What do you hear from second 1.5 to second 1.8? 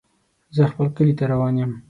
يم.